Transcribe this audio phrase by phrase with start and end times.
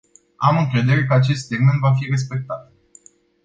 [0.37, 2.71] Am încredere că acest termen va fi respectat.